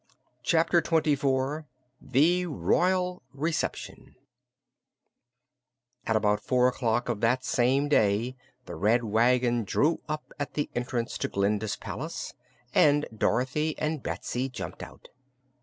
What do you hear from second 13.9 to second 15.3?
Betsy jumped out.